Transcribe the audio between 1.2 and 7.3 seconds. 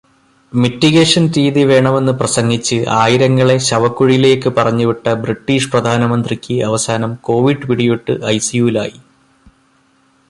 രീതി വേണമെന്നു പ്രസംഗിച്ച്, ആയിരങ്ങളെ ശവക്കുഴിയിലേക്ക് പറഞ്ഞുവിട്ട ബ്രിട്ടീഷ് പ്രധാനമന്ത്രിക്ക് അവസാനം